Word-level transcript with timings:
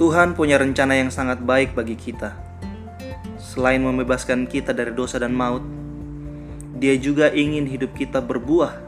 Tuhan 0.00 0.32
punya 0.32 0.56
rencana 0.56 0.96
yang 0.96 1.12
sangat 1.12 1.44
baik 1.44 1.76
bagi 1.76 1.92
kita. 1.92 2.32
Selain 3.36 3.84
membebaskan 3.84 4.48
kita 4.48 4.72
dari 4.72 4.96
dosa 4.96 5.20
dan 5.20 5.36
maut, 5.36 5.60
Dia 6.80 6.96
juga 6.96 7.28
ingin 7.28 7.68
hidup 7.68 7.92
kita 7.92 8.24
berbuah, 8.24 8.80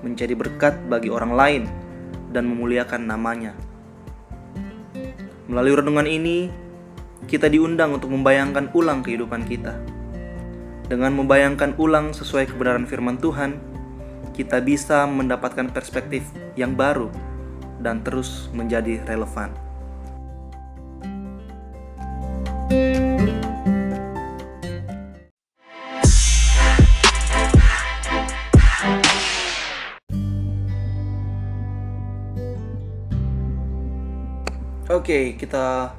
menjadi 0.00 0.32
berkat 0.32 0.88
bagi 0.88 1.12
orang 1.12 1.36
lain, 1.36 1.62
dan 2.32 2.48
memuliakan 2.48 3.04
namanya. 3.04 3.52
Melalui 5.52 5.76
renungan 5.76 6.08
ini, 6.08 6.48
kita 7.28 7.52
diundang 7.52 8.00
untuk 8.00 8.08
membayangkan 8.08 8.72
ulang 8.72 9.04
kehidupan 9.04 9.44
kita. 9.44 9.76
Dengan 10.88 11.12
membayangkan 11.12 11.76
ulang 11.76 12.16
sesuai 12.16 12.48
kebenaran 12.48 12.88
firman 12.88 13.20
Tuhan, 13.20 13.60
kita 14.32 14.64
bisa 14.64 15.04
mendapatkan 15.04 15.68
perspektif 15.68 16.24
yang 16.56 16.72
baru 16.72 17.12
dan 17.84 18.00
terus 18.00 18.48
menjadi 18.56 19.04
relevan. 19.04 19.71
Oke, 34.92 35.34
kita 35.40 35.98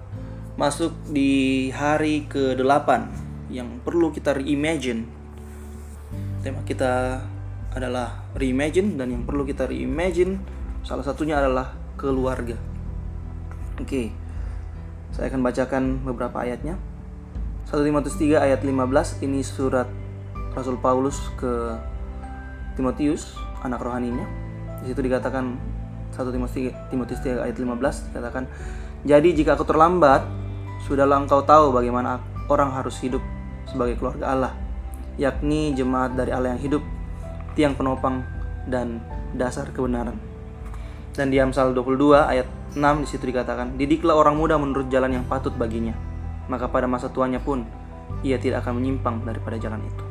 masuk 0.55 0.95
di 1.09 1.67
hari 1.73 2.29
ke-8 2.29 2.87
yang 3.49 3.81
perlu 3.81 4.13
kita 4.15 4.37
reimagine. 4.37 5.09
Tema 6.39 6.61
kita 6.61 7.19
adalah 7.73 8.23
reimagine 8.37 8.93
dan 8.93 9.09
yang 9.11 9.25
perlu 9.25 9.49
kita 9.49 9.65
reimagine 9.65 10.39
salah 10.85 11.01
satunya 11.01 11.41
adalah 11.41 11.75
keluarga. 11.97 12.55
Oke. 13.81 14.22
Saya 15.13 15.29
akan 15.29 15.45
bacakan 15.45 15.83
beberapa 16.01 16.41
ayatnya. 16.41 16.73
1 17.69 17.85
Timotius 17.85 18.17
3 18.17 18.41
ayat 18.41 18.65
15 18.65 19.21
ini 19.21 19.45
surat 19.45 19.85
Rasul 20.57 20.81
Paulus 20.81 21.29
ke 21.37 21.77
Timotius, 22.73 23.37
anak 23.61 23.85
rohaninya. 23.85 24.25
Di 24.81 24.89
situ 24.89 25.05
dikatakan 25.05 25.53
1 26.17 26.33
Timotius 26.89 27.21
3 27.21 27.45
ayat 27.45 27.57
15 27.61 28.09
dikatakan, 28.09 28.49
"Jadi 29.05 29.37
jika 29.37 29.53
aku 29.53 29.69
terlambat, 29.69 30.25
sudahlah 30.89 31.21
engkau 31.21 31.45
tahu 31.45 31.69
bagaimana 31.69 32.17
orang 32.49 32.73
harus 32.73 32.97
hidup 33.05 33.21
sebagai 33.69 34.01
keluarga 34.01 34.33
Allah, 34.33 34.53
yakni 35.21 35.77
jemaat 35.77 36.17
dari 36.17 36.33
Allah 36.33 36.57
yang 36.57 36.61
hidup, 36.61 36.81
tiang 37.53 37.77
penopang 37.77 38.25
dan 38.65 38.97
dasar 39.37 39.69
kebenaran." 39.69 40.17
Dan 41.13 41.29
di 41.29 41.37
Amsal 41.37 41.77
22 41.77 42.25
ayat 42.25 42.49
6 42.73 43.03
di 43.03 43.07
situ 43.07 43.23
dikatakan, 43.29 43.77
"Didiklah 43.77 44.17
orang 44.17 44.37
muda 44.37 44.57
menurut 44.57 44.89
jalan 44.89 45.17
yang 45.21 45.25
patut 45.25 45.53
baginya, 45.55 45.93
maka 46.49 46.69
pada 46.69 46.89
masa 46.89 47.09
tuanya 47.09 47.39
pun 47.39 47.65
ia 48.25 48.37
tidak 48.37 48.65
akan 48.65 48.81
menyimpang 48.81 49.23
daripada 49.25 49.57
jalan 49.61 49.81
itu." 49.85 50.03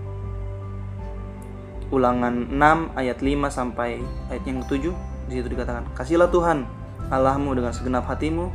Ulangan 1.92 2.48
6 2.48 2.94
ayat 2.96 3.18
5 3.20 3.52
sampai 3.52 4.00
ayat 4.32 4.42
yang 4.48 4.64
ke-7 4.64 4.84
di 5.28 5.32
situ 5.38 5.48
dikatakan, 5.52 5.84
"Kasihlah 5.92 6.32
Tuhan 6.32 6.64
Allahmu 7.12 7.52
dengan 7.52 7.76
segenap 7.76 8.08
hatimu 8.08 8.48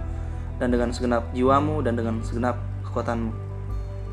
dan 0.58 0.74
dengan 0.74 0.90
segenap 0.90 1.30
jiwamu 1.34 1.86
dan 1.86 1.94
dengan 1.94 2.22
segenap 2.26 2.58
kekuatanmu. 2.90 3.32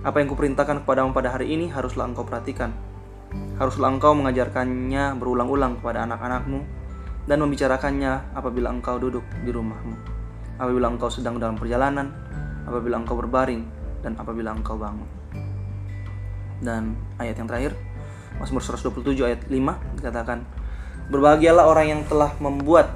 Apa 0.05 0.21
yang 0.21 0.29
kuperintahkan 0.29 0.85
kepadamu 0.85 1.17
pada 1.17 1.33
hari 1.33 1.49
ini 1.49 1.73
haruslah 1.73 2.05
engkau 2.05 2.29
perhatikan. 2.29 2.77
Haruslah 3.57 3.89
engkau 3.89 4.13
mengajarkannya 4.13 5.17
berulang-ulang 5.17 5.81
kepada 5.81 6.05
anak-anakmu 6.05 6.84
dan 7.25 7.41
membicarakannya 7.41 8.37
apabila 8.37 8.69
engkau 8.73 9.01
duduk 9.01 9.25
di 9.45 9.51
rumahmu, 9.51 9.97
apabila 10.61 10.93
engkau 10.93 11.09
sedang 11.09 11.41
dalam 11.41 11.57
perjalanan, 11.57 12.13
apabila 12.69 13.01
engkau 13.01 13.17
berbaring, 13.17 13.65
dan 14.05 14.17
apabila 14.21 14.53
engkau 14.53 14.77
bangun." 14.77 15.09
Dan 16.61 16.97
ayat 17.21 17.37
yang 17.37 17.49
terakhir, 17.49 17.73
Mazmur 18.41 18.63
127 18.63 19.25
ayat 19.25 19.41
5 19.47 20.01
dikatakan, 20.01 20.45
Berbahagialah 21.05 21.69
orang 21.69 21.87
yang 21.93 22.03
telah 22.09 22.33
membuat 22.41 22.89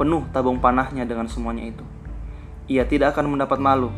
penuh 0.00 0.24
tabung 0.32 0.62
panahnya 0.64 1.04
dengan 1.04 1.28
semuanya 1.28 1.68
itu. 1.68 1.84
Ia 2.72 2.88
tidak 2.88 3.12
akan 3.12 3.36
mendapat 3.36 3.60
malu 3.60 3.92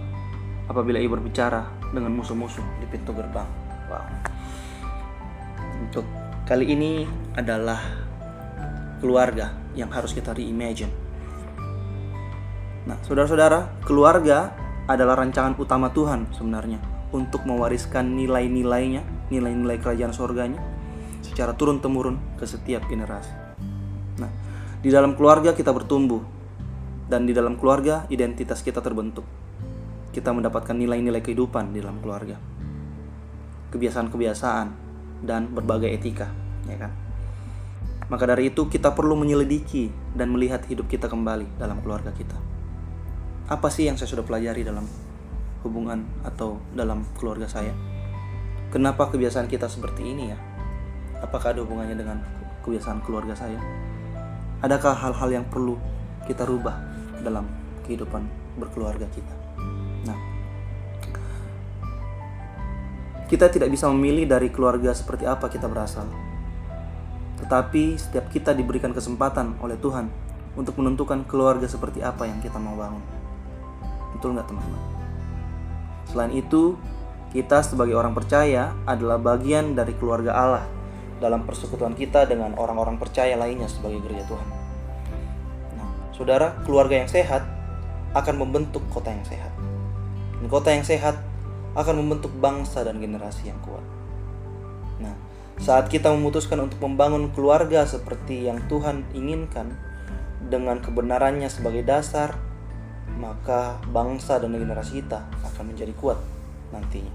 apabila 0.67 0.99
ia 0.99 1.07
berbicara 1.07 1.67
dengan 1.95 2.11
musuh-musuh 2.15 2.63
di 2.83 2.87
pintu 2.91 3.15
gerbang. 3.15 3.47
Wow. 3.87 4.07
Untuk 5.87 6.07
kali 6.47 6.75
ini 6.75 7.07
adalah 7.39 8.10
keluarga 9.01 9.57
yang 9.75 9.89
harus 9.91 10.13
kita 10.13 10.37
reimagine. 10.37 10.93
Nah, 12.87 12.97
saudara-saudara, 13.05 13.83
keluarga 13.85 14.53
adalah 14.89 15.21
rancangan 15.21 15.57
utama 15.57 15.93
Tuhan 15.93 16.31
sebenarnya 16.33 16.81
untuk 17.11 17.45
mewariskan 17.45 18.15
nilai-nilainya, 18.15 19.31
nilai-nilai 19.33 19.79
kerajaan 19.83 20.15
surganya 20.15 20.61
secara 21.21 21.53
turun-temurun 21.55 22.39
ke 22.41 22.45
setiap 22.49 22.87
generasi. 22.89 23.31
Nah, 24.19 24.31
di 24.81 24.89
dalam 24.89 25.15
keluarga 25.15 25.53
kita 25.53 25.71
bertumbuh 25.71 26.23
dan 27.11 27.27
di 27.27 27.35
dalam 27.35 27.59
keluarga 27.59 28.07
identitas 28.09 28.63
kita 28.63 28.79
terbentuk. 28.79 29.27
Kita 30.11 30.35
mendapatkan 30.35 30.75
nilai-nilai 30.75 31.23
kehidupan 31.23 31.75
di 31.75 31.79
dalam 31.83 31.99
keluarga. 32.03 32.39
Kebiasaan-kebiasaan 33.71 34.67
dan 35.23 35.47
berbagai 35.51 35.91
etika, 35.91 36.27
ya 36.67 36.79
kan? 36.79 37.10
Maka 38.11 38.27
dari 38.27 38.51
itu 38.51 38.67
kita 38.67 38.91
perlu 38.91 39.15
menyelidiki 39.15 39.87
dan 40.19 40.35
melihat 40.35 40.67
hidup 40.67 40.91
kita 40.91 41.07
kembali 41.07 41.47
dalam 41.63 41.79
keluarga 41.79 42.11
kita. 42.11 42.35
Apa 43.47 43.71
sih 43.71 43.87
yang 43.87 43.95
saya 43.95 44.11
sudah 44.11 44.27
pelajari 44.27 44.67
dalam 44.67 44.83
hubungan 45.63 46.03
atau 46.27 46.59
dalam 46.75 47.07
keluarga 47.15 47.47
saya? 47.47 47.71
Kenapa 48.75 49.07
kebiasaan 49.11 49.47
kita 49.47 49.71
seperti 49.71 50.11
ini 50.11 50.35
ya? 50.35 50.39
Apakah 51.23 51.55
ada 51.55 51.63
hubungannya 51.63 51.95
dengan 51.95 52.19
kebiasaan 52.67 53.03
keluarga 53.07 53.39
saya? 53.39 53.63
Adakah 54.63 54.95
hal-hal 54.95 55.31
yang 55.31 55.47
perlu 55.47 55.79
kita 56.27 56.43
rubah 56.47 56.83
dalam 57.23 57.47
kehidupan 57.87 58.27
berkeluarga 58.59 59.07
kita? 59.11 59.35
Nah, 60.07 60.19
kita 63.31 63.47
tidak 63.51 63.71
bisa 63.71 63.87
memilih 63.91 64.27
dari 64.27 64.51
keluarga 64.51 64.91
seperti 64.91 65.27
apa 65.27 65.47
kita 65.47 65.71
berasal. 65.71 66.30
Tetapi 67.51 67.99
setiap 67.99 68.31
kita 68.31 68.55
diberikan 68.55 68.95
kesempatan 68.95 69.59
oleh 69.59 69.75
Tuhan 69.75 70.07
untuk 70.55 70.79
menentukan 70.79 71.27
keluarga 71.27 71.67
seperti 71.67 71.99
apa 71.99 72.23
yang 72.31 72.39
kita 72.39 72.63
mau 72.63 72.79
bangun. 72.79 73.03
Betul 74.15 74.39
nggak 74.39 74.47
teman-teman? 74.47 74.83
Selain 76.07 76.31
itu, 76.31 76.79
kita 77.35 77.59
sebagai 77.67 77.99
orang 77.99 78.15
percaya 78.15 78.71
adalah 78.87 79.19
bagian 79.19 79.75
dari 79.75 79.99
keluarga 79.99 80.31
Allah 80.31 80.65
dalam 81.19 81.43
persekutuan 81.43 81.99
kita 81.99 82.23
dengan 82.31 82.55
orang-orang 82.55 83.03
percaya 83.03 83.35
lainnya 83.35 83.67
sebagai 83.67 83.99
gereja 83.99 84.31
Tuhan. 84.31 84.49
Nah, 85.75 85.91
saudara, 86.15 86.55
keluarga 86.63 87.03
yang 87.03 87.11
sehat 87.11 87.43
akan 88.15 88.47
membentuk 88.47 88.87
kota 88.95 89.11
yang 89.11 89.27
sehat. 89.27 89.51
Dan 90.39 90.47
kota 90.47 90.71
yang 90.71 90.87
sehat 90.87 91.19
akan 91.75 91.99
membentuk 91.99 92.31
bangsa 92.39 92.87
dan 92.87 93.03
generasi 93.03 93.51
yang 93.51 93.59
kuat. 93.67 93.83
Saat 95.61 95.93
kita 95.93 96.09
memutuskan 96.09 96.57
untuk 96.65 96.81
membangun 96.81 97.29
keluarga 97.37 97.85
seperti 97.85 98.49
yang 98.49 98.65
Tuhan 98.65 99.05
inginkan 99.13 99.77
dengan 100.49 100.81
kebenarannya 100.81 101.53
sebagai 101.53 101.85
dasar, 101.85 102.33
maka 103.21 103.77
bangsa 103.93 104.41
dan 104.41 104.57
generasi 104.57 105.05
kita 105.05 105.29
akan 105.45 105.69
menjadi 105.69 105.93
kuat 106.01 106.17
nantinya. 106.73 107.13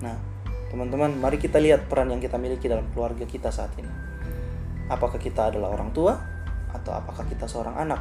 Nah, 0.00 0.16
teman-teman, 0.72 1.12
mari 1.12 1.36
kita 1.36 1.60
lihat 1.60 1.92
peran 1.92 2.08
yang 2.08 2.24
kita 2.24 2.40
miliki 2.40 2.72
dalam 2.72 2.88
keluarga 2.96 3.28
kita 3.28 3.52
saat 3.52 3.76
ini. 3.76 3.92
Apakah 4.88 5.20
kita 5.20 5.52
adalah 5.52 5.76
orang 5.76 5.92
tua 5.92 6.16
atau 6.72 6.96
apakah 6.96 7.28
kita 7.28 7.44
seorang 7.44 7.76
anak? 7.76 8.00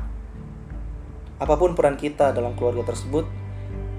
Apa 1.43 1.59
pun 1.59 1.75
peran 1.75 1.99
kita 1.99 2.31
dalam 2.31 2.55
keluarga 2.55 2.87
tersebut, 2.87 3.27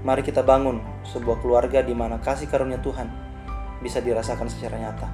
mari 0.01 0.25
kita 0.25 0.41
bangun 0.41 0.81
sebuah 1.13 1.45
keluarga 1.45 1.85
di 1.85 1.93
mana 1.93 2.17
kasih 2.17 2.49
karunia 2.49 2.81
Tuhan 2.81 3.24
bisa 3.79 3.99
dirasakan 3.99 4.47
secara 4.47 4.79
nyata. 4.79 5.09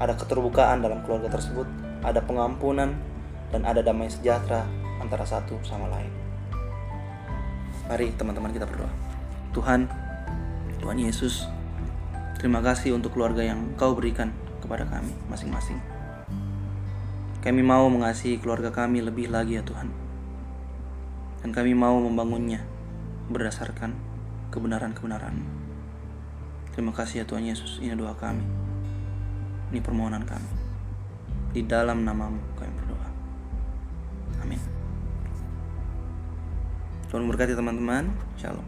Ada 0.00 0.16
keterbukaan 0.16 0.80
dalam 0.80 1.04
keluarga 1.04 1.32
tersebut, 1.32 1.68
ada 2.00 2.20
pengampunan, 2.24 2.96
dan 3.50 3.66
ada 3.66 3.82
damai 3.84 4.08
sejahtera 4.08 4.64
antara 5.02 5.26
satu 5.26 5.58
sama 5.66 5.90
lain. 5.90 6.12
Mari 7.90 8.14
teman-teman 8.14 8.54
kita 8.54 8.64
berdoa. 8.70 8.90
Tuhan, 9.50 9.90
Tuhan 10.78 10.98
Yesus, 11.02 11.50
terima 12.38 12.62
kasih 12.62 12.94
untuk 12.94 13.18
keluarga 13.18 13.42
yang 13.42 13.74
Kau 13.74 13.98
berikan 13.98 14.30
kepada 14.62 14.86
kami 14.86 15.10
masing-masing. 15.26 15.82
Kami 17.40 17.64
mau 17.64 17.88
mengasihi 17.88 18.36
keluarga 18.38 18.70
kami 18.70 19.00
lebih 19.00 19.32
lagi 19.32 19.58
ya 19.58 19.64
Tuhan. 19.64 19.88
Dan 21.40 21.50
kami 21.56 21.72
mau 21.72 21.96
membangunnya 21.96 22.62
berdasarkan 23.32 23.96
kebenaran-kebenaran. 24.52 25.40
Terima 26.70 26.94
kasih 26.94 27.22
ya 27.22 27.24
Tuhan 27.26 27.44
Yesus, 27.44 27.82
ini 27.82 27.94
doa 27.98 28.14
kami. 28.14 28.46
Ini 29.74 29.82
permohonan 29.82 30.22
kami. 30.22 30.50
Di 31.50 31.66
dalam 31.66 32.06
namamu 32.06 32.38
kami 32.54 32.70
berdoa. 32.78 33.08
Amin. 34.46 34.60
Tuhan 37.10 37.26
berkati 37.26 37.58
teman-teman. 37.58 38.10
Shalom. 38.38 38.66